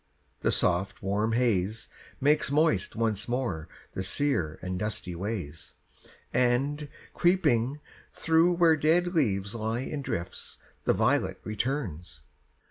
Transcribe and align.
The 0.39 0.51
soft, 0.51 1.03
warm 1.03 1.33
haze 1.33 1.87
Makes 2.19 2.49
moist 2.49 2.95
once 2.95 3.27
more 3.27 3.67
the 3.93 4.01
sere 4.01 4.57
and 4.63 4.79
dusty 4.79 5.13
ways, 5.13 5.75
And, 6.33 6.89
creeping 7.13 7.81
through 8.11 8.53
where 8.53 8.75
dead 8.75 9.13
leaves 9.13 9.53
lie 9.53 9.81
in 9.81 10.01
drifts, 10.01 10.57
The 10.85 10.93
violet 10.93 11.39
returns. 11.43 12.23